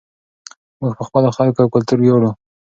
موږ 0.79 0.93
په 0.99 1.03
خپلو 1.07 1.29
خلکو 1.37 1.59
او 1.63 1.71
کلتور 1.75 1.99
ویاړو. 2.01 2.31